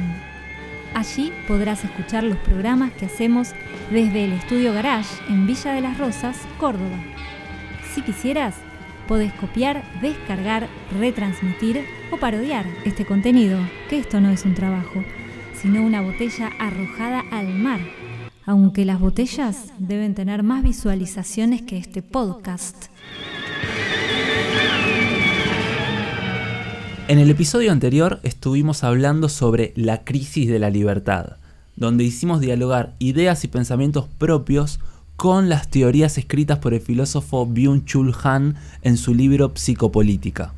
Allí 0.94 1.34
podrás 1.48 1.84
escuchar 1.84 2.26
los 2.26 2.38
programas 2.38 2.92
que 2.92 3.08
hacemos 3.08 3.56
desde 3.90 4.26
el 4.26 4.34
estudio 4.34 4.72
Garage 4.72 5.16
en 5.30 5.48
Villa 5.48 5.74
de 5.74 5.82
las 5.82 5.98
Rosas, 5.98 6.38
Córdoba. 6.60 7.00
Si 7.96 8.04
quisieras, 8.04 8.54
podés 9.08 9.34
copiar, 9.34 9.84
descargar, 10.02 10.68
retransmitir 11.00 11.86
o 12.12 12.18
parodiar 12.18 12.66
este 12.86 13.06
contenido, 13.06 13.60
que 13.90 14.00
esto 14.00 14.22
no 14.22 14.30
es 14.30 14.46
un 14.46 14.54
trabajo, 14.54 15.04
sino 15.54 15.84
una 15.84 16.02
botella 16.02 16.50
arrojada 16.60 17.24
al 17.32 17.50
mar, 17.50 17.80
aunque 18.46 18.86
las 18.86 19.00
botellas 19.00 19.74
deben 19.78 20.16
tener 20.16 20.44
más 20.44 20.64
visualizaciones 20.64 21.62
que 21.62 21.78
este 21.78 22.02
podcast. 22.02 22.86
En 27.08 27.20
el 27.20 27.30
episodio 27.30 27.74
anterior 27.74 28.22
estuvimos 28.24 28.86
hablando 28.86 29.28
sobre 29.28 29.74
la 29.76 30.06
crisis 30.06 30.48
de 30.48 30.60
la 30.60 30.70
libertad, 30.70 31.38
donde 31.76 32.06
hicimos 32.06 32.40
dialogar 32.40 32.94
ideas 33.00 33.44
y 33.44 33.50
pensamientos 33.50 34.08
propios 34.18 34.80
con 35.22 35.50
las 35.50 35.68
teorías 35.68 36.18
escritas 36.18 36.58
por 36.58 36.74
el 36.74 36.82
filósofo 36.82 37.46
Byung-Chul 37.46 38.16
Han 38.24 38.56
en 38.82 38.98
su 38.98 39.14
libro 39.14 39.52
Psicopolítica. 39.54 40.52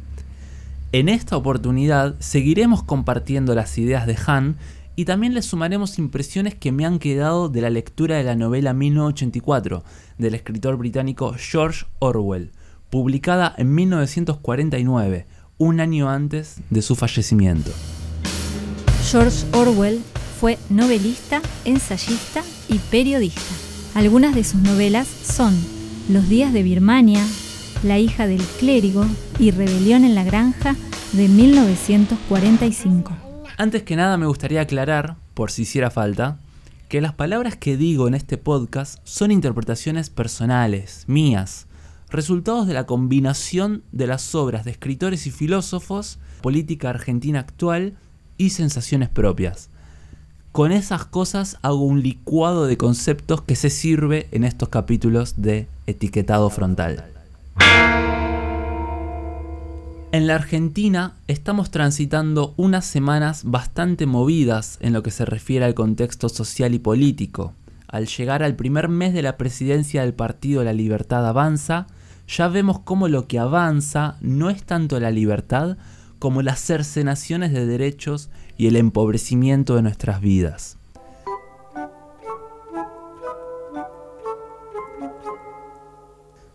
En 0.94 1.10
esta 1.10 1.36
oportunidad 1.36 2.16
seguiremos 2.20 2.82
compartiendo 2.82 3.56
las 3.56 3.78
ideas 3.78 4.08
de 4.08 4.18
Han 4.26 4.56
y 4.96 5.04
también 5.04 5.34
le 5.34 5.42
sumaremos 5.42 6.00
impresiones 6.00 6.56
que 6.56 6.72
me 6.72 6.86
han 6.86 7.00
quedado 7.00 7.50
de 7.50 7.60
la 7.60 7.70
lectura 7.70 8.16
de 8.16 8.24
la 8.24 8.38
novela 8.38 8.72
1984 8.72 9.84
del 10.18 10.34
escritor 10.34 10.78
británico 10.78 11.36
George 11.38 11.86
Orwell, 12.00 12.54
publicada 12.90 13.54
en 13.58 13.76
1949, 13.76 15.26
un 15.58 15.82
año 15.82 16.10
antes 16.10 16.62
de 16.70 16.82
su 16.82 16.96
fallecimiento. 16.96 17.72
George 19.12 19.46
Orwell 19.52 20.02
fue 20.40 20.58
novelista, 20.70 21.42
ensayista 21.66 22.42
y 22.70 22.78
periodista. 22.78 23.63
Algunas 23.96 24.34
de 24.34 24.44
sus 24.44 24.60
novelas 24.60 25.08
son 25.08 25.56
Los 26.10 26.28
días 26.28 26.52
de 26.52 26.64
Birmania, 26.64 27.24
La 27.84 28.00
hija 28.00 28.26
del 28.26 28.42
clérigo 28.60 29.06
y 29.38 29.52
Rebelión 29.52 30.04
en 30.04 30.16
la 30.16 30.24
granja 30.24 30.76
de 31.12 31.28
1945. 31.28 33.16
Antes 33.56 33.84
que 33.84 33.96
nada 33.96 34.18
me 34.18 34.26
gustaría 34.26 34.62
aclarar, 34.62 35.16
por 35.36 35.52
si 35.52 35.62
hiciera 35.62 35.92
falta, 35.92 36.40
que 36.90 37.02
las 37.02 37.14
palabras 37.14 37.56
que 37.56 37.78
digo 37.78 38.08
en 38.08 38.16
este 38.16 38.40
podcast 38.40 38.98
son 39.04 39.30
interpretaciones 39.30 40.10
personales, 40.10 41.04
mías, 41.06 41.68
resultados 42.10 42.66
de 42.66 42.74
la 42.74 42.88
combinación 42.88 43.84
de 43.92 44.08
las 44.08 44.34
obras 44.34 44.66
de 44.66 44.72
escritores 44.72 45.28
y 45.28 45.32
filósofos, 45.32 46.18
política 46.42 46.90
argentina 46.90 47.42
actual 47.42 47.94
y 48.38 48.50
sensaciones 48.50 49.10
propias 49.10 49.70
con 50.54 50.72
esas 50.72 51.04
cosas 51.06 51.58
hago 51.64 51.84
un 51.84 52.04
licuado 52.04 52.68
de 52.68 52.78
conceptos 52.78 53.42
que 53.42 53.56
se 53.56 53.72
sirve 53.72 54.28
en 54.32 54.44
estos 54.44 54.70
capítulos 54.70 55.34
de 55.38 55.68
etiquetado 55.88 56.48
frontal. 56.52 57.06
En 60.12 60.28
la 60.28 60.36
Argentina 60.36 61.16
estamos 61.28 61.72
transitando 61.72 62.54
unas 62.56 62.86
semanas 62.86 63.42
bastante 63.46 64.06
movidas 64.06 64.78
en 64.80 64.94
lo 64.94 65.02
que 65.02 65.10
se 65.10 65.26
refiere 65.26 65.66
al 65.66 65.74
contexto 65.74 66.30
social 66.30 66.76
y 66.76 66.80
político. 66.80 67.54
Al 67.88 68.06
llegar 68.06 68.44
al 68.44 68.56
primer 68.56 68.90
mes 68.90 69.16
de 69.16 69.24
la 69.24 69.38
presidencia 69.38 70.02
del 70.02 70.14
partido 70.14 70.64
La 70.64 70.74
Libertad 70.74 71.28
Avanza, 71.28 71.88
ya 72.28 72.48
vemos 72.48 72.78
cómo 72.78 73.08
lo 73.08 73.28
que 73.28 73.40
avanza 73.40 74.18
no 74.22 74.52
es 74.52 74.62
tanto 74.62 75.00
la 75.00 75.10
libertad 75.10 75.78
como 76.24 76.42
las 76.42 76.62
cercenaciones 76.62 77.52
de 77.52 77.66
derechos 77.66 78.30
y 78.56 78.68
el 78.68 78.78
empobrecimiento 78.78 79.76
de 79.76 79.82
nuestras 79.82 80.22
vidas. 80.22 80.78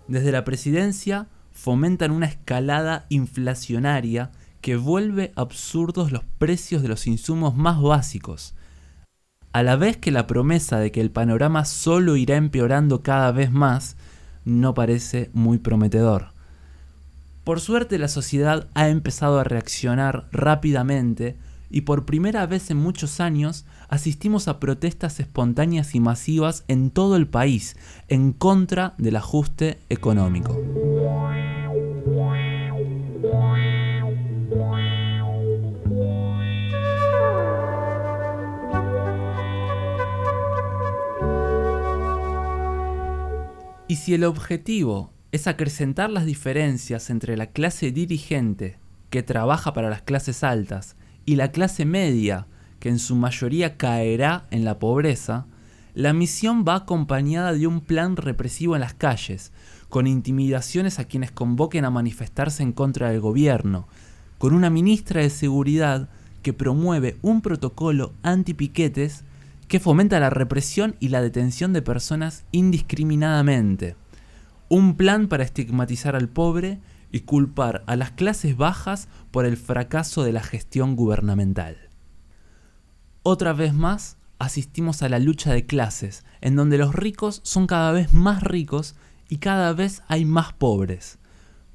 Desde 0.07 0.33
la 0.33 0.43
presidencia 0.45 1.27
fomentan 1.53 2.13
una 2.13 2.25
escalada 2.25 3.05
inflacionaria 3.11 4.31
que 4.63 4.77
vuelve 4.77 5.33
absurdos 5.37 6.13
los 6.13 6.25
precios 6.39 6.81
de 6.81 6.89
los 6.89 7.07
insumos 7.07 7.55
más 7.55 7.79
básicos, 7.79 8.55
a 9.53 9.63
la 9.63 9.77
vez 9.77 9.99
que 9.99 10.11
la 10.11 10.27
promesa 10.27 10.79
de 10.79 10.91
que 10.93 11.03
el 11.03 11.11
panorama 11.11 11.67
solo 11.67 12.17
irá 12.17 12.37
empeorando 12.37 13.03
cada 13.03 13.33
vez 13.33 13.53
más 13.53 13.99
no 14.47 14.73
parece 14.73 15.29
muy 15.35 15.59
prometedor. 15.59 16.38
Por 17.49 17.61
suerte 17.61 17.97
la 17.97 18.09
sociedad 18.09 18.69
ha 18.75 18.91
empezado 18.91 19.41
a 19.41 19.45
reaccionar 19.45 20.29
rápidamente 20.33 21.39
y 21.71 21.81
por 21.81 22.05
primera 22.05 22.45
vez 22.45 22.71
en 22.71 22.77
muchos 22.77 23.21
años 23.21 23.65
asistimos 23.89 24.49
a 24.49 24.61
protestas 24.61 25.19
espontáneas 25.19 25.95
y 25.95 26.01
masivas 26.01 26.65
en 26.69 26.91
todo 26.91 27.17
el 27.17 27.27
país 27.27 27.75
en 28.09 28.35
contra 28.35 28.93
del 28.99 29.17
ajuste 29.17 29.79
económico. 29.89 30.61
Y 43.89 43.97
si 43.97 44.13
el 44.13 44.25
objetivo 44.25 45.15
es 45.31 45.47
acrecentar 45.47 46.11
las 46.11 46.25
diferencias 46.25 47.11
entre 47.11 47.37
la 47.37 47.47
clase 47.47 47.93
dirigente 47.93 48.79
que 49.11 49.23
trabaja 49.23 49.73
para 49.73 49.91
las 49.91 50.03
clases 50.03 50.43
altas 50.43 50.97
y 51.27 51.37
la 51.37 51.51
clase 51.51 51.85
media, 51.85 52.47
que 52.81 52.89
en 52.89 52.99
su 52.99 53.15
mayoría 53.17 53.77
caerá 53.77 54.47
en 54.51 54.65
la 54.65 54.79
pobreza, 54.79 55.47
la 55.95 56.13
misión 56.13 56.65
va 56.67 56.77
acompañada 56.77 57.53
de 57.53 57.67
un 57.67 57.81
plan 57.81 58.17
represivo 58.17 58.77
en 58.77 58.81
las 58.81 58.95
calles, 58.95 59.53
con 59.89 60.07
intimidaciones 60.07 60.99
a 60.99 61.05
quienes 61.05 61.31
convoquen 61.31 61.85
a 61.85 61.91
manifestarse 61.91 62.63
en 62.63 62.73
contra 62.73 63.11
del 63.11 63.21
gobierno, 63.21 63.89
con 64.39 64.55
una 64.55 64.71
ministra 64.71 65.23
de 65.23 65.31
Seguridad 65.31 66.09
que 66.43 66.53
promueve 66.53 67.17
un 67.21 67.43
protocolo 67.43 68.13
anti-piquetes 68.23 69.25
que 69.67 69.81
fomenta 69.81 70.21
la 70.21 70.31
represión 70.31 70.97
y 71.01 71.09
la 71.09 71.21
detención 71.21 71.73
de 71.73 71.83
personas 71.83 72.45
indiscriminadamente, 72.53 73.97
un 74.69 74.97
plan 74.97 75.29
para 75.29 75.45
estigmatizar 75.45 76.15
al 76.15 76.29
pobre 76.29 76.81
y 77.11 77.21
culpar 77.21 77.85
a 77.87 77.97
las 77.97 78.11
clases 78.11 78.57
bajas 78.57 79.09
por 79.31 79.47
el 79.47 79.57
fracaso 79.57 80.25
de 80.25 80.33
la 80.33 80.43
gestión 80.43 80.95
gubernamental. 80.95 81.89
Otra 83.23 83.53
vez 83.53 83.73
más, 83.73 84.17
asistimos 84.39 85.03
a 85.03 85.09
la 85.09 85.19
lucha 85.19 85.53
de 85.53 85.67
clases, 85.67 86.25
en 86.41 86.57
donde 86.57 86.79
los 86.79 86.95
ricos 86.95 87.41
son 87.45 87.67
cada 87.67 87.93
vez 87.93 88.13
más 88.13 88.43
ricos 88.43 88.95
y 89.29 89.39
cada 89.39 89.73
vez 89.73 90.03
hay 90.09 90.25
más 90.25 90.53
pobres. 90.53 91.19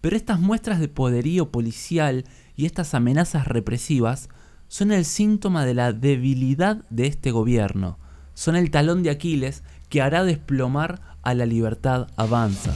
Pero 0.02 0.16
estas 0.16 0.40
muestras 0.40 0.80
de 0.80 0.88
poderío 0.88 1.52
policial 1.52 2.26
y 2.56 2.66
estas 2.66 2.94
amenazas 2.94 3.48
represivas 3.48 4.30
son 4.68 4.92
el 4.92 5.06
síntoma 5.06 5.66
de 5.66 5.74
la 5.74 5.94
debilidad 5.94 6.84
de 6.90 7.08
este 7.08 7.32
gobierno, 7.32 8.00
son 8.34 8.56
el 8.56 8.72
talón 8.72 9.04
de 9.04 9.12
Aquiles 9.12 9.64
que 9.90 10.02
hará 10.02 10.24
desplomar 10.24 11.13
a 11.24 11.34
la 11.34 11.46
libertad 11.46 12.08
avanza. 12.16 12.74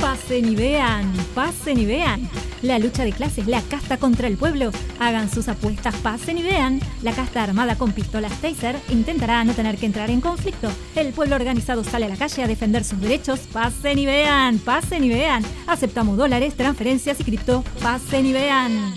Pasen 0.00 0.52
y 0.52 0.56
vean, 0.56 1.12
pasen 1.34 1.78
y 1.78 1.86
vean. 1.86 2.28
La 2.62 2.78
lucha 2.78 3.04
de 3.04 3.12
clases, 3.12 3.46
la 3.46 3.60
casta 3.62 3.96
contra 3.96 4.28
el 4.28 4.36
pueblo. 4.36 4.70
Hagan 5.00 5.30
sus 5.30 5.48
apuestas, 5.48 5.94
pasen 5.96 6.38
y 6.38 6.42
vean. 6.42 6.80
La 7.02 7.12
casta 7.12 7.42
armada 7.42 7.76
con 7.76 7.92
pistolas 7.92 8.32
taser 8.40 8.76
intentará 8.90 9.44
no 9.44 9.52
tener 9.52 9.76
que 9.78 9.86
entrar 9.86 10.10
en 10.10 10.20
conflicto. 10.20 10.70
El 10.96 11.12
pueblo 11.12 11.36
organizado 11.36 11.84
sale 11.84 12.06
a 12.06 12.08
la 12.08 12.16
calle 12.16 12.42
a 12.42 12.48
defender 12.48 12.84
sus 12.84 13.00
derechos. 13.00 13.40
Pasen 13.52 13.98
y 13.98 14.06
vean, 14.06 14.58
pasen 14.58 15.04
y 15.04 15.08
vean. 15.08 15.44
Aceptamos 15.66 16.16
dólares, 16.16 16.54
transferencias 16.54 17.20
y 17.20 17.24
cripto. 17.24 17.64
Pasen 17.80 18.26
y 18.26 18.32
vean. 18.32 18.94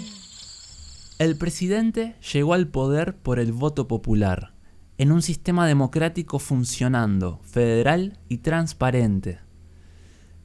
El 1.17 1.37
presidente 1.37 2.15
llegó 2.33 2.53
al 2.53 2.67
poder 2.67 3.15
por 3.15 3.39
el 3.39 3.53
voto 3.53 3.87
popular, 3.87 4.51
en 4.97 5.11
un 5.11 5.21
sistema 5.21 5.67
democrático 5.67 6.39
funcionando, 6.39 7.39
federal 7.43 8.19
y 8.29 8.37
transparente. 8.37 9.39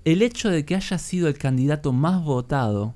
El 0.04 0.22
hecho 0.22 0.48
de 0.50 0.64
que 0.64 0.74
haya 0.74 0.98
sido 0.98 1.28
el 1.28 1.38
candidato 1.38 1.92
más 1.92 2.24
votado 2.24 2.94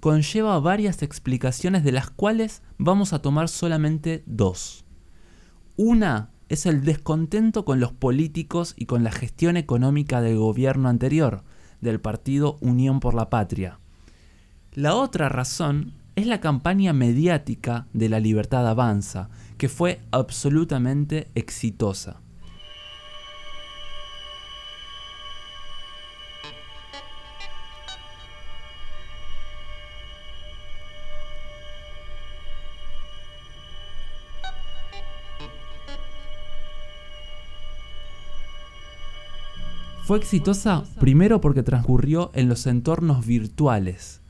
conlleva 0.00 0.58
varias 0.60 1.02
explicaciones 1.02 1.84
de 1.84 1.92
las 1.92 2.10
cuales 2.10 2.62
vamos 2.76 3.12
a 3.12 3.20
tomar 3.20 3.48
solamente 3.48 4.22
dos. 4.26 4.84
Una 5.76 6.30
es 6.48 6.66
el 6.66 6.84
descontento 6.84 7.64
con 7.64 7.80
los 7.80 7.92
políticos 7.92 8.74
y 8.76 8.86
con 8.86 9.04
la 9.04 9.10
gestión 9.10 9.56
económica 9.56 10.20
del 10.20 10.36
gobierno 10.36 10.88
anterior, 10.88 11.44
del 11.80 12.00
partido 12.00 12.58
Unión 12.60 13.00
por 13.00 13.14
la 13.14 13.30
Patria. 13.30 13.78
La 14.72 14.94
otra 14.94 15.28
razón 15.28 15.94
es 16.14 16.26
la 16.26 16.40
campaña 16.40 16.92
mediática 16.92 17.86
de 17.92 18.08
la 18.08 18.20
libertad 18.20 18.66
avanza, 18.68 19.30
que 19.62 19.68
fue 19.68 20.00
absolutamente 20.10 21.30
exitosa. 21.36 22.20
Fue 40.02 40.18
exitosa 40.18 40.82
primero 40.98 41.40
porque 41.40 41.62
transcurrió 41.62 42.32
en 42.34 42.48
los 42.48 42.66
entornos 42.66 43.24
virtuales. 43.24 44.21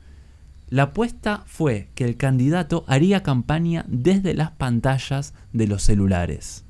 La 0.73 0.85
apuesta 0.85 1.43
fue 1.45 1.91
que 1.93 2.03
el 2.03 2.17
candidato 2.17 2.83
haría 2.87 3.21
campaña 3.21 3.85
desde 3.87 4.33
las 4.33 4.49
pantallas 4.49 5.35
de 5.51 5.67
los 5.67 5.83
celulares. 5.83 6.65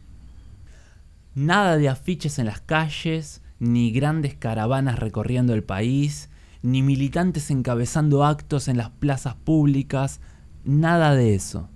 Nada 1.35 1.77
de 1.77 1.87
afiches 1.87 2.37
en 2.37 2.47
las 2.47 2.59
calles, 2.59 3.41
ni 3.59 3.93
grandes 3.93 4.35
caravanas 4.35 4.99
recorriendo 4.99 5.53
el 5.53 5.63
país, 5.63 6.29
ni 6.61 6.81
militantes 6.81 7.49
encabezando 7.49 8.25
actos 8.25 8.67
en 8.67 8.75
las 8.75 8.89
plazas 8.89 9.35
públicas, 9.35 10.19
nada 10.65 11.15
de 11.15 11.33
eso. 11.33 11.69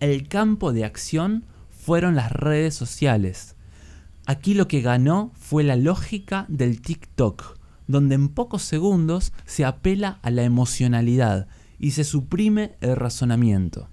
El 0.00 0.28
campo 0.28 0.74
de 0.74 0.84
acción 0.84 1.46
fueron 1.70 2.14
las 2.14 2.30
redes 2.30 2.74
sociales, 2.74 3.56
Aquí 4.26 4.52
lo 4.52 4.68
que 4.68 4.82
ganó 4.82 5.32
fue 5.34 5.64
la 5.64 5.76
lógica 5.76 6.44
del 6.48 6.82
TikTok, 6.82 7.58
donde 7.86 8.14
en 8.14 8.28
pocos 8.28 8.62
segundos 8.62 9.32
se 9.44 9.64
apela 9.64 10.18
a 10.22 10.30
la 10.30 10.42
emocionalidad 10.42 11.48
y 11.78 11.92
se 11.92 12.04
suprime 12.04 12.76
el 12.80 12.96
razonamiento. 12.96 13.88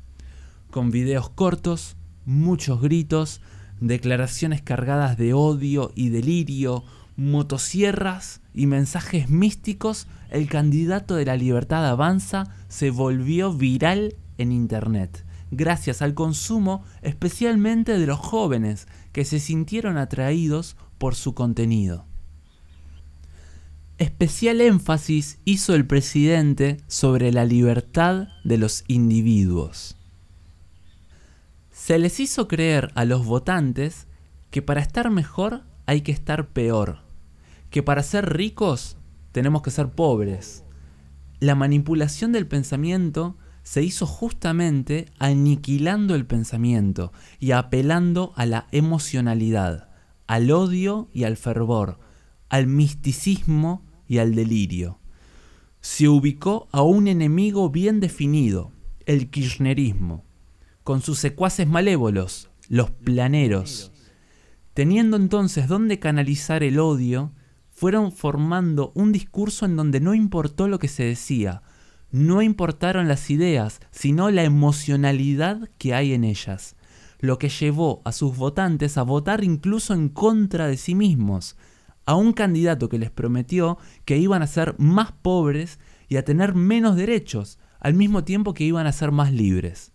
Con 0.70 0.92
videos 0.92 1.30
cortos, 1.30 1.98
muchos 2.26 2.82
gritos, 2.82 3.42
declaraciones 3.82 4.62
cargadas 4.62 5.18
de 5.18 5.34
odio 5.34 5.92
y 5.96 6.10
delirio, 6.10 6.84
motosierras 7.18 8.42
y 8.54 8.68
mensajes 8.68 9.30
místicos, 9.30 10.08
el 10.30 10.48
candidato 10.48 11.16
de 11.16 11.26
la 11.26 11.36
libertad 11.36 11.86
avanza 11.86 12.56
se 12.70 12.90
volvió 12.90 13.54
viral 13.54 14.16
en 14.38 14.52
Internet, 14.52 15.26
gracias 15.52 16.02
al 16.02 16.14
consumo 16.14 16.84
especialmente 17.02 17.98
de 17.98 18.08
los 18.08 18.20
jóvenes, 18.20 18.88
que 19.12 19.26
se 19.26 19.40
sintieron 19.40 19.98
atraídos 19.98 20.78
por 20.98 21.16
su 21.16 21.34
contenido. 21.34 22.06
Especial 24.02 24.62
énfasis 24.62 25.38
hizo 25.46 25.76
el 25.76 25.86
presidente 25.86 26.78
sobre 26.88 27.32
la 27.32 27.46
libertad 27.46 28.30
de 28.44 28.58
los 28.58 28.84
individuos. 28.88 29.96
Se 31.70 32.00
les 32.00 32.20
hizo 32.20 32.48
creer 32.48 32.92
a 32.96 33.06
los 33.06 33.24
votantes 33.24 34.08
que 34.50 34.64
para 34.64 34.82
estar 34.82 35.12
mejor 35.12 35.62
hay 35.86 36.02
que 36.02 36.12
estar 36.12 36.48
peor, 36.48 37.04
que 37.70 37.84
para 37.84 38.02
ser 38.02 38.34
ricos 38.34 38.98
tenemos 39.34 39.62
que 39.62 39.70
ser 39.70 39.90
pobres. 39.90 40.64
La 41.40 41.54
manipulación 41.54 42.32
del 42.32 42.48
pensamiento 42.48 43.38
se 43.62 43.84
hizo 43.84 44.08
justamente 44.08 45.12
aniquilando 45.20 46.16
el 46.16 46.26
pensamiento 46.26 47.14
y 47.40 47.52
apelando 47.52 48.34
a 48.36 48.48
la 48.48 48.66
emocionalidad, 48.72 49.90
al 50.26 50.50
odio 50.50 51.08
y 51.14 51.26
al 51.26 51.38
fervor, 51.38 52.00
al 52.50 52.66
misticismo 52.66 53.91
y 54.12 54.18
al 54.18 54.36
delirio. 54.36 55.00
Se 55.80 56.10
ubicó 56.10 56.68
a 56.74 56.82
un 56.82 57.08
enemigo 57.08 57.70
bien 57.70 58.02
definido, 58.02 58.74
el 59.06 59.30
kirchnerismo, 59.30 60.26
con 60.84 61.02
sus 61.02 61.18
secuaces 61.18 61.66
malévolos, 61.66 62.50
los 62.68 62.92
planeros. 62.92 63.94
Teniendo 64.74 65.16
entonces 65.16 65.70
dónde 65.70 66.00
canalizar 66.00 66.62
el 66.62 66.78
odio, 66.78 67.32
fueron 67.70 68.12
formando 68.12 68.92
un 68.96 69.14
discurso 69.14 69.66
en 69.66 69.78
donde 69.78 70.02
no 70.02 70.14
importó 70.14 70.68
lo 70.68 70.78
que 70.78 70.90
se 70.90 71.04
decía, 71.04 71.62
no 72.12 72.42
importaron 72.42 73.08
las 73.08 73.30
ideas, 73.30 73.80
sino 73.92 74.30
la 74.30 74.44
emocionalidad 74.44 75.70
que 75.78 75.94
hay 75.94 76.12
en 76.12 76.26
ellas, 76.26 76.76
lo 77.22 77.38
que 77.38 77.48
llevó 77.48 78.02
a 78.04 78.12
sus 78.12 78.36
votantes 78.36 78.98
a 78.98 79.04
votar 79.04 79.42
incluso 79.46 79.94
en 79.94 80.10
contra 80.10 80.68
de 80.68 80.76
sí 80.76 80.96
mismos, 80.96 81.56
a 82.06 82.16
un 82.16 82.34
candidato 82.34 82.90
que 82.90 83.00
les 83.00 83.12
prometió 83.12 83.78
que 84.06 84.18
iban 84.18 84.42
a 84.42 84.48
ser 84.48 84.76
más 84.78 85.12
pobres 85.12 85.80
y 86.10 86.18
a 86.18 86.26
tener 86.26 86.56
menos 86.56 86.96
derechos, 86.96 87.60
al 87.80 87.94
mismo 87.94 88.24
tiempo 88.24 88.54
que 88.54 88.64
iban 88.64 88.88
a 88.88 88.92
ser 88.92 89.12
más 89.12 89.32
libres. 89.32 89.92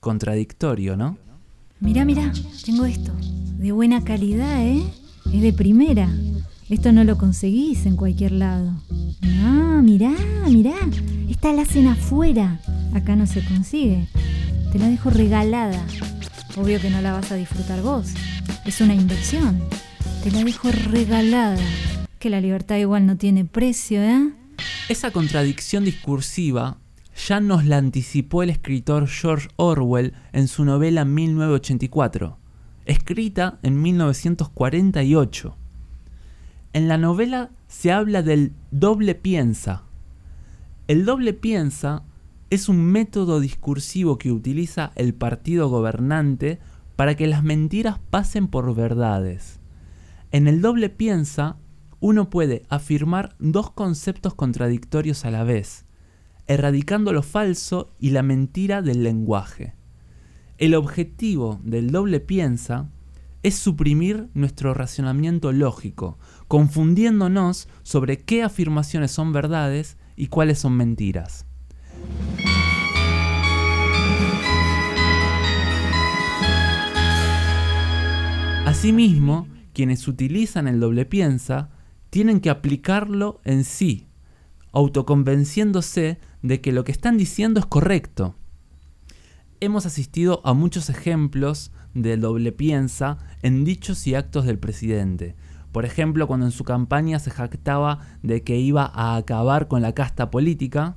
Contradictorio, 0.00 0.96
¿no? 0.96 1.18
Mira, 1.80 2.04
mira, 2.04 2.32
tengo 2.64 2.84
esto. 2.84 3.12
De 3.58 3.72
buena 3.72 4.02
calidad, 4.02 4.64
¿eh? 4.64 4.82
Es 5.32 5.42
de 5.42 5.52
primera. 5.52 6.08
Esto 6.68 6.90
no 6.92 7.04
lo 7.04 7.18
conseguís 7.18 7.86
en 7.86 7.96
cualquier 7.96 8.32
lado. 8.32 8.72
Ah, 9.44 9.80
mirá, 9.82 10.12
mirá. 10.48 10.74
Está 11.28 11.52
la 11.52 11.64
cena 11.64 11.92
afuera. 11.92 12.60
Acá 12.94 13.14
no 13.14 13.26
se 13.26 13.44
consigue. 13.44 14.08
Te 14.72 14.78
la 14.78 14.88
dejo 14.88 15.10
regalada. 15.10 15.84
Obvio 16.56 16.80
que 16.80 16.90
no 16.90 17.00
la 17.00 17.12
vas 17.12 17.30
a 17.30 17.36
disfrutar 17.36 17.82
vos. 17.82 18.14
Es 18.64 18.80
una 18.80 18.94
inversión. 18.94 19.60
Te 20.22 20.30
la 20.30 20.44
dejo 20.44 20.70
regalada. 20.70 21.58
Que 22.20 22.30
la 22.30 22.40
libertad 22.40 22.76
igual 22.76 23.06
no 23.06 23.16
tiene 23.16 23.44
precio, 23.44 24.00
¿eh? 24.00 24.32
Esa 24.88 25.10
contradicción 25.10 25.84
discursiva 25.84 26.78
ya 27.26 27.40
nos 27.40 27.64
la 27.64 27.78
anticipó 27.78 28.44
el 28.44 28.50
escritor 28.50 29.08
George 29.08 29.48
Orwell 29.56 30.14
en 30.32 30.46
su 30.46 30.64
novela 30.64 31.04
1984, 31.04 32.38
escrita 32.86 33.58
en 33.64 33.82
1948. 33.82 35.56
En 36.72 36.86
la 36.86 36.98
novela 36.98 37.50
se 37.66 37.90
habla 37.90 38.22
del 38.22 38.52
doble 38.70 39.16
piensa, 39.16 39.82
el 40.86 41.04
doble 41.04 41.32
piensa 41.32 42.04
es 42.50 42.68
un 42.68 42.84
método 42.84 43.40
discursivo 43.40 44.18
que 44.18 44.30
utiliza 44.30 44.92
el 44.94 45.14
partido 45.14 45.68
gobernante 45.68 46.60
para 46.96 47.16
que 47.16 47.26
las 47.26 47.42
mentiras 47.42 47.98
pasen 48.10 48.46
por 48.46 48.74
verdades. 48.74 49.61
En 50.32 50.48
el 50.48 50.62
doble 50.62 50.88
piensa, 50.88 51.58
uno 52.00 52.30
puede 52.30 52.62
afirmar 52.70 53.36
dos 53.38 53.70
conceptos 53.70 54.34
contradictorios 54.34 55.26
a 55.26 55.30
la 55.30 55.44
vez, 55.44 55.84
erradicando 56.46 57.12
lo 57.12 57.22
falso 57.22 57.94
y 57.98 58.10
la 58.10 58.22
mentira 58.22 58.80
del 58.80 59.02
lenguaje. 59.04 59.74
El 60.56 60.74
objetivo 60.74 61.60
del 61.62 61.90
doble 61.90 62.18
piensa 62.18 62.88
es 63.42 63.56
suprimir 63.56 64.30
nuestro 64.32 64.72
racionamiento 64.72 65.52
lógico, 65.52 66.18
confundiéndonos 66.48 67.68
sobre 67.82 68.16
qué 68.16 68.42
afirmaciones 68.42 69.10
son 69.10 69.34
verdades 69.34 69.98
y 70.16 70.28
cuáles 70.28 70.60
son 70.60 70.78
mentiras. 70.78 71.44
Asimismo, 78.64 79.46
quienes 79.72 80.08
utilizan 80.08 80.68
el 80.68 80.80
doble 80.80 81.04
piensa 81.04 81.70
tienen 82.10 82.40
que 82.40 82.50
aplicarlo 82.50 83.40
en 83.44 83.64
sí, 83.64 84.08
autoconvenciéndose 84.72 86.18
de 86.42 86.60
que 86.60 86.72
lo 86.72 86.84
que 86.84 86.92
están 86.92 87.16
diciendo 87.16 87.60
es 87.60 87.66
correcto. 87.66 88.34
Hemos 89.60 89.86
asistido 89.86 90.40
a 90.44 90.54
muchos 90.54 90.90
ejemplos 90.90 91.72
de 91.94 92.16
doble 92.16 92.52
piensa 92.52 93.18
en 93.42 93.64
dichos 93.64 94.06
y 94.06 94.14
actos 94.14 94.44
del 94.44 94.58
presidente. 94.58 95.36
Por 95.72 95.84
ejemplo, 95.84 96.26
cuando 96.26 96.46
en 96.46 96.52
su 96.52 96.64
campaña 96.64 97.18
se 97.18 97.30
jactaba 97.30 98.00
de 98.22 98.42
que 98.42 98.58
iba 98.58 98.90
a 98.92 99.16
acabar 99.16 99.68
con 99.68 99.80
la 99.82 99.94
casta 99.94 100.30
política, 100.30 100.96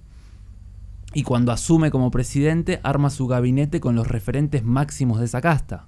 y 1.13 1.23
cuando 1.23 1.53
asume 1.53 1.91
como 1.91 2.11
presidente 2.11 2.81
arma 2.83 3.09
su 3.09 3.25
gabinete 3.27 3.79
con 3.79 3.95
los 3.95 4.07
referentes 4.07 4.65
máximos 4.65 5.19
de 5.19 5.25
esa 5.25 5.39
casta. 5.39 5.87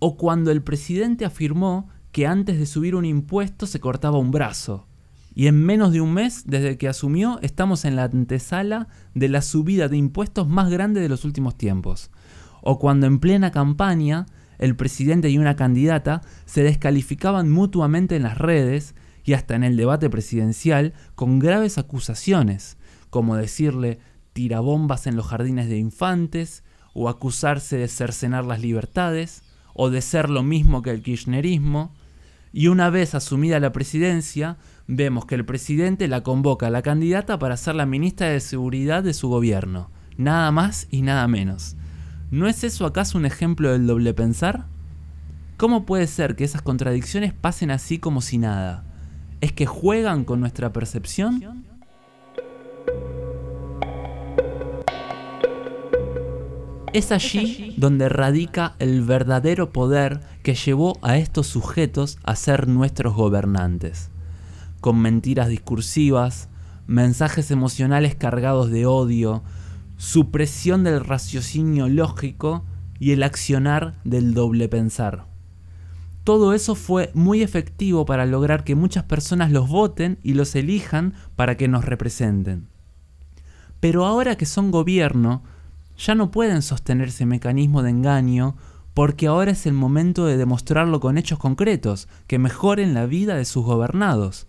O 0.00 0.16
cuando 0.16 0.50
el 0.50 0.62
presidente 0.62 1.24
afirmó 1.24 1.88
que 2.14 2.28
antes 2.28 2.60
de 2.60 2.66
subir 2.66 2.94
un 2.94 3.04
impuesto 3.04 3.66
se 3.66 3.80
cortaba 3.80 4.18
un 4.18 4.30
brazo. 4.30 4.86
Y 5.34 5.48
en 5.48 5.60
menos 5.60 5.90
de 5.90 6.00
un 6.00 6.14
mes, 6.14 6.44
desde 6.46 6.78
que 6.78 6.86
asumió, 6.86 7.40
estamos 7.42 7.84
en 7.84 7.96
la 7.96 8.04
antesala 8.04 8.86
de 9.14 9.28
la 9.28 9.42
subida 9.42 9.88
de 9.88 9.96
impuestos 9.96 10.46
más 10.46 10.70
grande 10.70 11.00
de 11.00 11.08
los 11.08 11.24
últimos 11.24 11.56
tiempos. 11.56 12.12
O 12.62 12.78
cuando 12.78 13.08
en 13.08 13.18
plena 13.18 13.50
campaña 13.50 14.26
el 14.58 14.76
presidente 14.76 15.28
y 15.28 15.38
una 15.38 15.56
candidata 15.56 16.22
se 16.44 16.62
descalificaban 16.62 17.50
mutuamente 17.50 18.14
en 18.14 18.22
las 18.22 18.38
redes 18.38 18.94
y 19.24 19.32
hasta 19.32 19.56
en 19.56 19.64
el 19.64 19.76
debate 19.76 20.08
presidencial 20.08 20.94
con 21.16 21.40
graves 21.40 21.78
acusaciones, 21.78 22.76
como 23.10 23.34
decirle 23.34 23.98
tirabombas 24.34 25.08
en 25.08 25.16
los 25.16 25.26
jardines 25.26 25.68
de 25.68 25.78
infantes, 25.78 26.62
o 26.92 27.08
acusarse 27.08 27.76
de 27.76 27.88
cercenar 27.88 28.44
las 28.44 28.60
libertades, 28.60 29.42
o 29.74 29.90
de 29.90 30.00
ser 30.00 30.30
lo 30.30 30.44
mismo 30.44 30.80
que 30.80 30.90
el 30.90 31.02
kirchnerismo, 31.02 31.92
y 32.56 32.68
una 32.68 32.88
vez 32.88 33.16
asumida 33.16 33.58
la 33.58 33.72
presidencia, 33.72 34.58
vemos 34.86 35.26
que 35.26 35.34
el 35.34 35.44
presidente 35.44 36.06
la 36.06 36.22
convoca 36.22 36.68
a 36.68 36.70
la 36.70 36.82
candidata 36.82 37.36
para 37.36 37.56
ser 37.56 37.74
la 37.74 37.84
ministra 37.84 38.28
de 38.28 38.38
Seguridad 38.38 39.02
de 39.02 39.12
su 39.12 39.28
gobierno, 39.28 39.90
nada 40.16 40.52
más 40.52 40.86
y 40.92 41.02
nada 41.02 41.26
menos. 41.26 41.74
¿No 42.30 42.46
es 42.46 42.62
eso 42.62 42.86
acaso 42.86 43.18
un 43.18 43.26
ejemplo 43.26 43.72
del 43.72 43.88
doble 43.88 44.14
pensar? 44.14 44.66
¿Cómo 45.56 45.84
puede 45.84 46.06
ser 46.06 46.36
que 46.36 46.44
esas 46.44 46.62
contradicciones 46.62 47.32
pasen 47.32 47.72
así 47.72 47.98
como 47.98 48.20
si 48.22 48.38
nada? 48.38 48.84
¿Es 49.40 49.52
que 49.52 49.66
juegan 49.66 50.24
con 50.24 50.38
nuestra 50.38 50.72
percepción? 50.72 51.64
Es 56.94 57.10
allí 57.10 57.74
donde 57.76 58.08
radica 58.08 58.76
el 58.78 59.02
verdadero 59.02 59.72
poder 59.72 60.20
que 60.44 60.54
llevó 60.54 60.96
a 61.02 61.18
estos 61.18 61.48
sujetos 61.48 62.18
a 62.22 62.36
ser 62.36 62.68
nuestros 62.68 63.16
gobernantes. 63.16 64.10
Con 64.80 65.00
mentiras 65.00 65.48
discursivas, 65.48 66.48
mensajes 66.86 67.50
emocionales 67.50 68.14
cargados 68.14 68.70
de 68.70 68.86
odio, 68.86 69.42
supresión 69.96 70.84
del 70.84 71.04
raciocinio 71.04 71.88
lógico 71.88 72.64
y 73.00 73.10
el 73.10 73.24
accionar 73.24 73.94
del 74.04 74.32
doble 74.32 74.68
pensar. 74.68 75.26
Todo 76.22 76.54
eso 76.54 76.76
fue 76.76 77.10
muy 77.12 77.42
efectivo 77.42 78.06
para 78.06 78.24
lograr 78.24 78.62
que 78.62 78.76
muchas 78.76 79.02
personas 79.02 79.50
los 79.50 79.68
voten 79.68 80.20
y 80.22 80.34
los 80.34 80.54
elijan 80.54 81.14
para 81.34 81.56
que 81.56 81.66
nos 81.66 81.84
representen. 81.84 82.68
Pero 83.80 84.06
ahora 84.06 84.36
que 84.36 84.46
son 84.46 84.70
gobierno, 84.70 85.42
ya 85.96 86.14
no 86.14 86.30
pueden 86.30 86.62
sostener 86.62 87.08
ese 87.08 87.26
mecanismo 87.26 87.82
de 87.82 87.90
engaño 87.90 88.56
porque 88.94 89.26
ahora 89.26 89.50
es 89.50 89.66
el 89.66 89.72
momento 89.72 90.26
de 90.26 90.36
demostrarlo 90.36 91.00
con 91.00 91.18
hechos 91.18 91.38
concretos 91.38 92.08
que 92.26 92.38
mejoren 92.38 92.94
la 92.94 93.06
vida 93.06 93.34
de 93.34 93.44
sus 93.44 93.64
gobernados. 93.64 94.46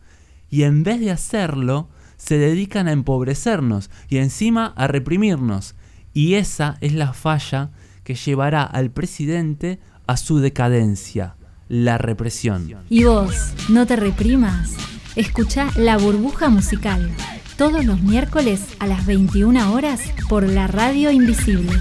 Y 0.50 0.64
en 0.64 0.84
vez 0.84 1.00
de 1.00 1.12
hacerlo, 1.12 1.90
se 2.18 2.38
dedican 2.38 2.88
a 2.88 2.92
empobrecernos 2.92 3.90
y 4.08 4.18
encima 4.18 4.74
a 4.78 4.88
reprimirnos. 4.88 5.76
Y 6.14 6.36
esa 6.36 6.78
es 6.82 6.94
la 6.94 7.14
falla 7.14 7.72
que 8.04 8.16
llevará 8.16 8.64
al 8.64 8.92
presidente 8.92 9.80
a 10.08 10.16
su 10.16 10.40
decadencia, 10.40 11.36
la 11.68 11.98
represión. 11.98 12.72
Y 12.90 13.04
vos, 13.04 13.54
no 13.70 13.88
te 13.88 13.96
reprimas. 13.96 14.76
Escucha 15.16 15.70
La 15.76 15.98
Burbuja 15.98 16.50
Musical, 16.50 17.10
todos 17.58 17.86
los 17.86 18.02
miércoles 18.02 18.76
a 18.80 18.88
las 18.88 19.06
21 19.06 19.72
horas 19.72 20.02
por 20.28 20.44
la 20.44 20.68
Radio 20.68 21.10
Invisible. 21.10 21.72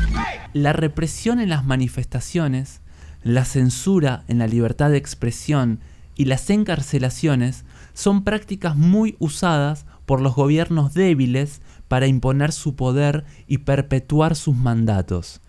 La 0.53 0.73
represión 0.73 1.41
en 1.41 1.49
las 1.49 1.65
manifestaciones, 1.65 2.81
la 3.25 3.45
censura 3.45 4.23
en 4.29 4.39
la 4.39 4.47
libertad 4.47 4.91
de 4.91 4.99
expresión 4.99 5.81
y 6.15 6.27
las 6.27 6.49
encarcelaciones 6.51 7.65
son 7.93 8.23
prácticas 8.23 8.77
muy 8.77 9.17
usadas 9.19 9.85
por 10.07 10.21
los 10.21 10.37
gobiernos 10.37 10.95
débiles 10.95 11.61
para 11.89 12.07
imponer 12.07 12.53
su 12.53 12.77
poder 12.77 13.25
y 13.49 13.59
perpetuar 13.59 14.37
sus 14.37 14.55
mandatos, 14.55 15.41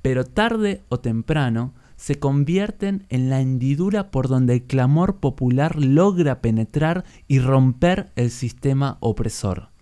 pero 0.00 0.24
tarde 0.24 0.82
o 0.88 1.00
temprano 1.00 1.74
se 1.96 2.18
convierten 2.18 3.04
en 3.10 3.28
la 3.28 3.40
hendidura 3.42 4.10
por 4.10 4.28
donde 4.28 4.54
el 4.54 4.62
clamor 4.62 5.16
popular 5.16 5.76
logra 5.76 6.40
penetrar 6.40 7.04
y 7.28 7.38
romper 7.38 8.12
el 8.16 8.30
sistema 8.30 8.96
opresor. 9.00 9.73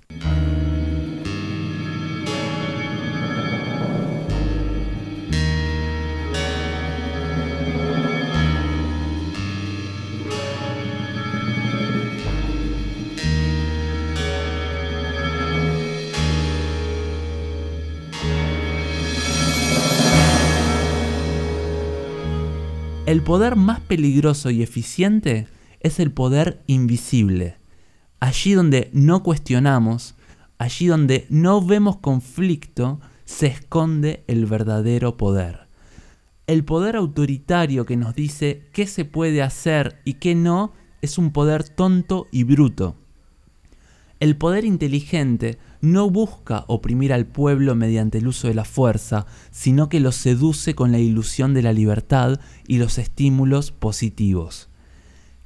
El 23.12 23.20
poder 23.20 23.56
más 23.56 23.78
peligroso 23.80 24.48
y 24.48 24.62
eficiente 24.62 25.46
es 25.80 26.00
el 26.00 26.12
poder 26.12 26.62
invisible. 26.66 27.61
Allí 28.22 28.52
donde 28.52 28.88
no 28.92 29.24
cuestionamos, 29.24 30.14
allí 30.56 30.86
donde 30.86 31.26
no 31.28 31.60
vemos 31.60 31.96
conflicto, 31.96 33.00
se 33.24 33.48
esconde 33.48 34.22
el 34.28 34.46
verdadero 34.46 35.16
poder. 35.16 35.66
El 36.46 36.64
poder 36.64 36.94
autoritario 36.94 37.84
que 37.84 37.96
nos 37.96 38.14
dice 38.14 38.68
qué 38.72 38.86
se 38.86 39.04
puede 39.04 39.42
hacer 39.42 40.00
y 40.04 40.14
qué 40.14 40.36
no 40.36 40.72
es 41.00 41.18
un 41.18 41.32
poder 41.32 41.68
tonto 41.68 42.28
y 42.30 42.44
bruto. 42.44 42.94
El 44.20 44.36
poder 44.36 44.64
inteligente 44.64 45.58
no 45.80 46.08
busca 46.08 46.64
oprimir 46.68 47.12
al 47.12 47.26
pueblo 47.26 47.74
mediante 47.74 48.18
el 48.18 48.28
uso 48.28 48.46
de 48.46 48.54
la 48.54 48.64
fuerza, 48.64 49.26
sino 49.50 49.88
que 49.88 49.98
lo 49.98 50.12
seduce 50.12 50.76
con 50.76 50.92
la 50.92 51.00
ilusión 51.00 51.54
de 51.54 51.62
la 51.62 51.72
libertad 51.72 52.38
y 52.68 52.78
los 52.78 52.98
estímulos 52.98 53.72
positivos. 53.72 54.68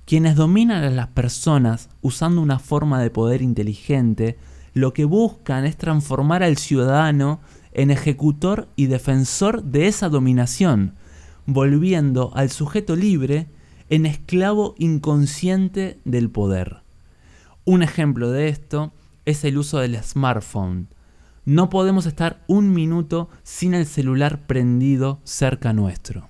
Quienes 0.07 0.37
dominan 0.37 0.85
a 0.85 0.91
las 0.91 1.09
personas 1.09 1.91
usando 2.01 2.41
una 2.41 2.61
forma 2.61 3.03
de 3.03 3.11
poder 3.11 3.43
inteligente, 3.43 4.39
lo 4.73 4.93
que 4.93 5.05
buscan 5.05 5.65
es 5.65 5.77
transformar 5.77 6.45
al 6.45 6.59
ciudadano 6.59 7.41
en 7.73 7.91
ejecutor 7.91 8.69
y 8.77 8.87
defensor 8.87 9.65
de 9.65 9.89
esa 9.89 10.09
dominación, 10.09 10.95
volviendo 11.45 12.31
al 12.37 12.51
sujeto 12.51 12.95
libre 12.95 13.49
en 13.91 14.07
esclavo 14.07 14.77
inconsciente 14.79 15.99
del 16.05 16.31
poder. 16.31 16.83
Un 17.65 17.83
ejemplo 17.83 18.31
de 18.31 18.49
esto 18.49 18.93
es 19.25 19.45
el 19.45 19.59
uso 19.59 19.79
del 19.81 20.01
smartphone. 20.05 20.87
No 21.45 21.69
podemos 21.69 22.07
estar 22.07 22.45
un 22.47 22.73
minuto 22.73 23.29
sin 23.43 23.75
el 23.75 23.87
celular 23.87 24.47
prendido 24.47 25.19
cerca 25.25 25.73
nuestro. 25.73 26.29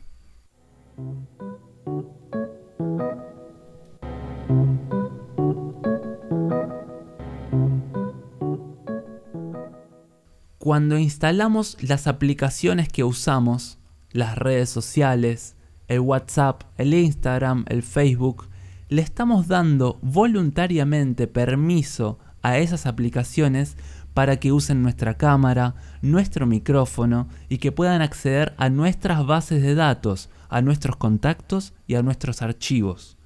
Cuando 10.67 10.99
instalamos 10.99 11.77
las 11.81 12.09
aplicaciones 12.09 12.89
que 12.89 13.05
usamos, 13.05 13.79
las 14.11 14.37
redes 14.37 14.69
sociales, 14.69 15.55
el 15.87 16.01
WhatsApp, 16.01 16.65
el 16.77 16.93
Instagram, 16.93 17.65
el 17.69 17.85
Facebook, 17.85 18.49
le 18.89 19.01
estamos 19.01 19.47
dando 19.47 20.01
voluntariamente 20.03 21.29
permiso 21.29 22.19
a 22.43 22.59
esas 22.59 22.87
aplicaciones 22.87 23.77
para 24.13 24.41
que 24.41 24.51
usen 24.51 24.83
nuestra 24.83 25.15
cámara, 25.15 25.77
nuestro 26.03 26.47
micrófono 26.47 27.29
y 27.49 27.59
que 27.59 27.71
puedan 27.71 28.03
acceder 28.03 28.53
a 28.57 28.69
nuestras 28.69 29.25
bases 29.25 29.63
de 29.63 29.77
datos, 29.77 30.31
a 30.49 30.63
nuestros 30.63 30.97
contactos 30.97 31.75
y 31.87 31.95
a 31.95 32.03
nuestros 32.03 32.43
archivos. 32.43 33.19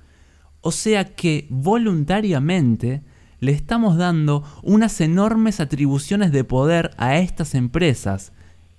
O 0.61 0.73
sea 0.73 1.15
que 1.15 1.47
voluntariamente 1.49 3.03
le 3.41 3.53
estamos 3.53 3.97
dando 3.97 4.45
unas 4.63 5.01
enormes 5.01 5.61
atribuciones 5.61 6.31
de 6.31 6.45
poder 6.45 6.93
a 6.99 7.17
estas 7.19 7.55
empresas 7.55 8.33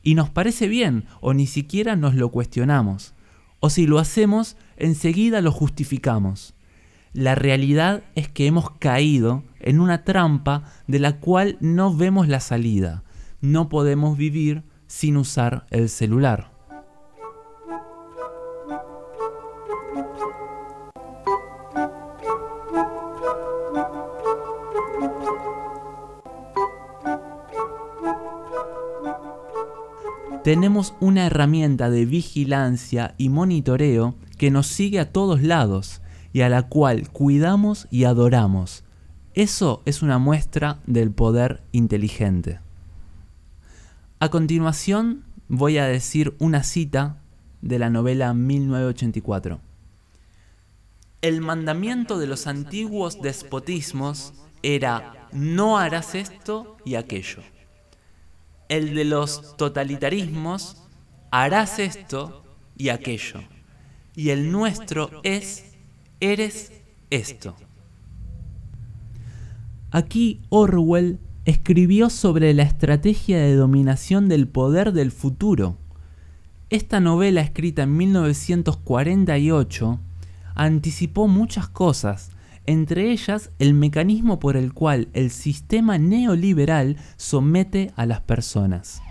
y 0.04 0.16
nos 0.16 0.30
parece 0.30 0.68
bien 0.68 1.06
o 1.20 1.34
ni 1.34 1.48
siquiera 1.48 1.96
nos 1.96 2.16
lo 2.16 2.30
cuestionamos. 2.30 3.14
O 3.60 3.70
si 3.70 3.86
lo 3.86 4.00
hacemos, 4.00 4.58
enseguida 4.78 5.42
lo 5.42 5.52
justificamos. 5.52 6.56
La 7.14 7.36
realidad 7.36 8.04
es 8.16 8.30
que 8.30 8.48
hemos 8.48 8.72
caído 8.72 9.44
en 9.60 9.80
una 9.80 10.04
trampa 10.04 10.64
de 10.88 11.00
la 11.00 11.20
cual 11.20 11.58
no 11.60 11.94
vemos 11.94 12.28
la 12.28 12.40
salida. 12.40 13.04
No 13.42 13.70
podemos 13.70 14.18
vivir 14.18 14.64
sin 14.88 15.18
usar 15.18 15.68
el 15.72 15.90
celular. 15.90 16.51
Tenemos 30.44 30.96
una 31.00 31.28
herramienta 31.28 31.90
de 31.92 32.06
vigilancia 32.06 33.14
y 33.18 33.30
monitoreo 33.30 34.16
que 34.38 34.50
nos 34.50 34.68
sigue 34.68 35.00
a 35.00 35.12
todos 35.12 35.44
lados 35.44 36.02
y 36.34 36.42
a 36.42 36.50
la 36.50 36.64
cual 36.64 37.10
cuidamos 37.10 37.88
y 37.92 38.06
adoramos. 38.06 38.84
Eso 39.36 39.84
es 39.86 40.02
una 40.02 40.18
muestra 40.18 40.80
del 40.88 41.12
poder 41.12 41.62
inteligente. 41.72 42.60
A 44.20 44.30
continuación 44.30 45.24
voy 45.48 45.78
a 45.78 45.86
decir 45.86 46.36
una 46.40 46.64
cita 46.64 47.18
de 47.62 47.78
la 47.78 47.90
novela 47.90 48.34
1984. 48.34 49.60
El 51.22 51.42
mandamiento 51.42 52.18
de 52.18 52.26
los 52.26 52.48
antiguos 52.48 53.22
despotismos 53.22 54.34
era 54.64 55.28
no 55.32 55.78
harás 55.78 56.16
esto 56.16 56.78
y 56.84 56.96
aquello 56.96 57.42
el 58.72 58.96
de 58.96 59.04
los 59.04 59.58
totalitarismos, 59.58 60.78
harás 61.30 61.78
esto 61.78 62.42
y 62.78 62.88
aquello. 62.88 63.42
Y 64.16 64.30
el 64.30 64.50
nuestro 64.50 65.20
es, 65.24 65.76
eres 66.22 66.72
esto. 67.10 67.54
Aquí 69.92 70.40
Orwell 70.48 71.20
escribió 71.44 72.10
sobre 72.10 72.54
la 72.54 72.64
estrategia 72.64 73.40
de 73.40 73.56
dominación 73.56 74.30
del 74.30 74.48
poder 74.48 74.94
del 74.94 75.12
futuro. 75.12 75.76
Esta 76.70 77.02
novela 77.02 77.42
escrita 77.42 77.84
en 77.84 77.98
1948 77.98 80.00
anticipó 80.56 81.28
muchas 81.28 81.68
cosas 81.68 82.32
entre 82.66 83.12
ellas 83.12 83.52
el 83.60 83.74
mecanismo 83.74 84.40
por 84.40 84.58
el 84.58 84.74
cual 84.74 85.10
el 85.14 85.32
sistema 85.32 85.98
neoliberal 85.98 86.98
somete 87.18 87.92
a 87.96 88.06
las 88.06 88.22
personas. 88.22 89.02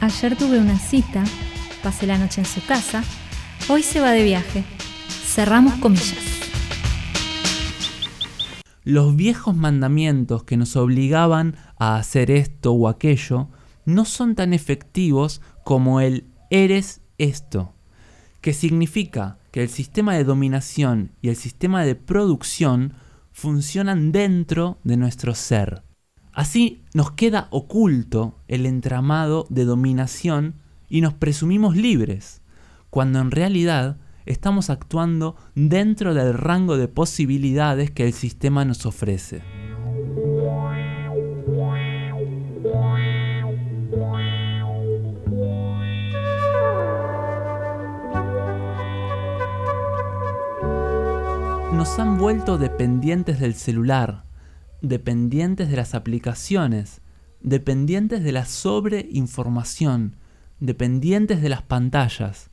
Ayer 0.00 0.36
tuve 0.36 0.58
una 0.58 0.78
cita, 0.78 1.24
pasé 1.82 2.06
la 2.06 2.18
noche 2.18 2.40
en 2.40 2.46
su 2.46 2.64
casa, 2.64 3.04
hoy 3.68 3.82
se 3.82 4.00
va 4.00 4.12
de 4.12 4.24
viaje. 4.24 4.64
Cerramos 5.08 5.74
comillas. 5.74 6.16
Los 8.82 9.14
viejos 9.14 9.54
mandamientos 9.54 10.42
que 10.44 10.56
nos 10.56 10.74
obligaban 10.74 11.56
a 11.78 11.96
hacer 11.96 12.30
esto 12.30 12.72
o 12.72 12.88
aquello 12.88 13.48
no 13.84 14.04
son 14.04 14.34
tan 14.34 14.54
efectivos 14.54 15.42
como 15.64 16.00
el 16.00 16.24
eres 16.48 17.02
esto, 17.18 17.74
que 18.40 18.54
significa 18.54 19.39
que 19.50 19.62
el 19.62 19.68
sistema 19.68 20.14
de 20.14 20.24
dominación 20.24 21.12
y 21.22 21.28
el 21.28 21.36
sistema 21.36 21.84
de 21.84 21.94
producción 21.94 22.94
funcionan 23.32 24.12
dentro 24.12 24.78
de 24.84 24.96
nuestro 24.96 25.34
ser. 25.34 25.82
Así 26.32 26.82
nos 26.94 27.12
queda 27.12 27.48
oculto 27.50 28.38
el 28.48 28.66
entramado 28.66 29.46
de 29.50 29.64
dominación 29.64 30.54
y 30.88 31.00
nos 31.00 31.14
presumimos 31.14 31.76
libres, 31.76 32.42
cuando 32.88 33.20
en 33.20 33.30
realidad 33.30 33.98
estamos 34.26 34.70
actuando 34.70 35.36
dentro 35.54 36.14
del 36.14 36.34
rango 36.34 36.76
de 36.76 36.88
posibilidades 36.88 37.90
que 37.90 38.06
el 38.06 38.12
sistema 38.12 38.64
nos 38.64 38.86
ofrece. 38.86 39.59
Nos 51.80 51.98
han 51.98 52.18
vuelto 52.18 52.58
dependientes 52.58 53.40
del 53.40 53.54
celular, 53.54 54.26
dependientes 54.82 55.70
de 55.70 55.76
las 55.78 55.94
aplicaciones, 55.94 57.00
dependientes 57.40 58.22
de 58.22 58.32
la 58.32 58.44
sobreinformación, 58.44 60.16
dependientes 60.58 61.40
de 61.40 61.48
las 61.48 61.62
pantallas. 61.62 62.50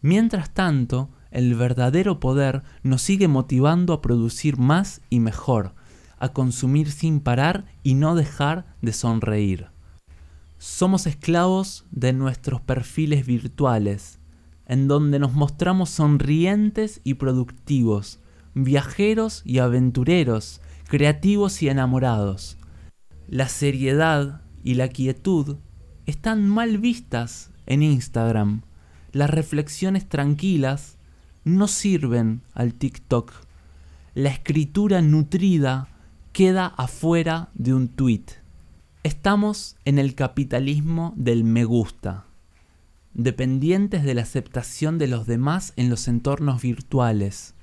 Mientras 0.00 0.52
tanto, 0.52 1.10
el 1.30 1.54
verdadero 1.54 2.18
poder 2.18 2.64
nos 2.82 3.02
sigue 3.02 3.28
motivando 3.28 3.92
a 3.92 4.02
producir 4.02 4.58
más 4.58 5.00
y 5.08 5.20
mejor, 5.20 5.76
a 6.18 6.30
consumir 6.30 6.90
sin 6.90 7.20
parar 7.20 7.66
y 7.84 7.94
no 7.94 8.16
dejar 8.16 8.74
de 8.82 8.92
sonreír. 8.92 9.68
Somos 10.58 11.06
esclavos 11.06 11.84
de 11.92 12.12
nuestros 12.12 12.60
perfiles 12.60 13.24
virtuales, 13.24 14.18
en 14.66 14.88
donde 14.88 15.18
nos 15.18 15.32
mostramos 15.32 15.90
sonrientes 15.90 17.00
y 17.04 17.14
productivos, 17.14 18.20
viajeros 18.54 19.42
y 19.44 19.58
aventureros, 19.58 20.60
creativos 20.88 21.62
y 21.62 21.68
enamorados. 21.68 22.58
La 23.28 23.48
seriedad 23.48 24.42
y 24.62 24.74
la 24.74 24.88
quietud 24.88 25.56
están 26.06 26.48
mal 26.48 26.78
vistas 26.78 27.50
en 27.66 27.82
Instagram. 27.82 28.62
Las 29.12 29.30
reflexiones 29.30 30.08
tranquilas 30.08 30.98
no 31.44 31.68
sirven 31.68 32.42
al 32.54 32.74
TikTok. 32.74 33.32
La 34.14 34.30
escritura 34.30 35.02
nutrida 35.02 35.88
queda 36.32 36.66
afuera 36.66 37.50
de 37.54 37.74
un 37.74 37.88
tweet. 37.88 38.24
Estamos 39.04 39.76
en 39.84 39.98
el 39.98 40.14
capitalismo 40.14 41.14
del 41.16 41.44
me 41.44 41.64
gusta 41.64 42.26
dependientes 43.16 44.04
de 44.04 44.14
la 44.14 44.22
aceptación 44.22 44.98
de 44.98 45.06
los 45.06 45.26
demás 45.26 45.72
en 45.76 45.88
los 45.88 46.06
entornos 46.06 46.60
virtuales, 46.60 47.54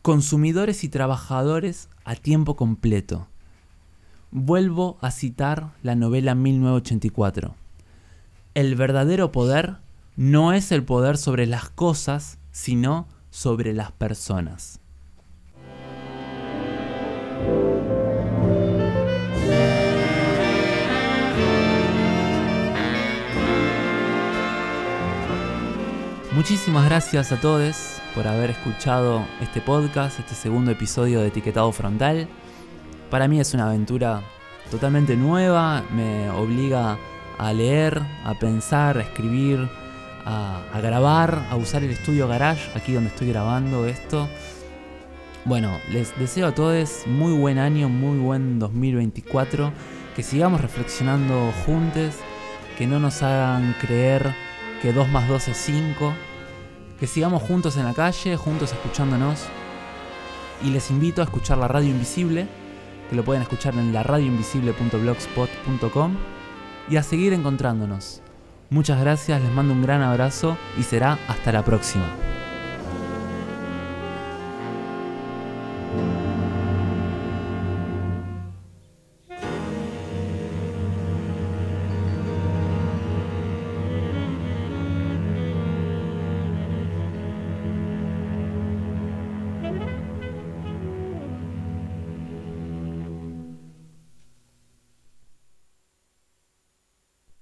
consumidores 0.00 0.84
y 0.84 0.88
trabajadores 0.88 1.90
a 2.04 2.16
tiempo 2.16 2.56
completo. 2.56 3.28
Vuelvo 4.30 4.96
a 5.02 5.10
citar 5.10 5.72
la 5.82 5.96
novela 5.96 6.34
1984. 6.34 7.54
El 8.54 8.74
verdadero 8.74 9.32
poder 9.32 9.76
no 10.16 10.52
es 10.54 10.72
el 10.72 10.82
poder 10.82 11.18
sobre 11.18 11.46
las 11.46 11.68
cosas, 11.68 12.38
sino 12.50 13.06
sobre 13.30 13.74
las 13.74 13.92
personas. 13.92 14.79
Muchísimas 26.40 26.86
gracias 26.86 27.32
a 27.32 27.36
todos 27.38 28.00
por 28.14 28.26
haber 28.26 28.48
escuchado 28.48 29.26
este 29.42 29.60
podcast, 29.60 30.20
este 30.20 30.34
segundo 30.34 30.70
episodio 30.70 31.20
de 31.20 31.26
Etiquetado 31.26 31.70
Frontal. 31.70 32.28
Para 33.10 33.28
mí 33.28 33.38
es 33.38 33.52
una 33.52 33.66
aventura 33.66 34.22
totalmente 34.70 35.16
nueva, 35.16 35.84
me 35.94 36.30
obliga 36.30 36.96
a 37.36 37.52
leer, 37.52 38.00
a 38.24 38.38
pensar, 38.38 38.96
a 38.96 39.02
escribir, 39.02 39.68
a, 40.24 40.62
grabar, 40.82 41.46
a 41.50 41.56
usar 41.56 41.84
el 41.84 41.90
estudio 41.90 42.26
Garage, 42.26 42.70
aquí 42.74 42.94
donde 42.94 43.10
estoy 43.10 43.28
grabando 43.28 43.84
esto. 43.84 44.26
Bueno, 45.44 45.78
les 45.90 46.18
deseo 46.18 46.46
a 46.46 46.54
todos 46.54 47.06
muy 47.06 47.34
buen 47.34 47.58
año, 47.58 47.90
muy 47.90 48.18
buen 48.18 48.58
2024, 48.58 49.74
que 50.16 50.22
sigamos 50.22 50.62
reflexionando 50.62 51.52
juntos, 51.66 52.14
que 52.78 52.86
no 52.86 52.98
nos 52.98 53.22
hagan 53.22 53.76
creer 53.78 54.34
que 54.80 54.94
2 54.94 55.10
más 55.10 55.28
2 55.28 55.48
es 55.48 55.56
5, 55.58 56.14
que 57.00 57.06
sigamos 57.06 57.42
juntos 57.42 57.78
en 57.78 57.86
la 57.86 57.94
calle, 57.94 58.36
juntos 58.36 58.72
escuchándonos. 58.72 59.46
Y 60.62 60.68
les 60.70 60.90
invito 60.90 61.22
a 61.22 61.24
escuchar 61.24 61.56
la 61.56 61.66
radio 61.66 61.88
invisible, 61.88 62.46
que 63.08 63.16
lo 63.16 63.24
pueden 63.24 63.40
escuchar 63.42 63.72
en 63.74 63.94
la 63.94 64.02
radioinvisible.blogspot.com 64.02 66.16
y 66.90 66.96
a 66.96 67.02
seguir 67.02 67.32
encontrándonos. 67.32 68.20
Muchas 68.68 69.00
gracias, 69.00 69.40
les 69.40 69.50
mando 69.50 69.72
un 69.72 69.80
gran 69.82 70.02
abrazo 70.02 70.58
y 70.78 70.82
será 70.82 71.18
hasta 71.26 71.50
la 71.50 71.64
próxima. 71.64 72.04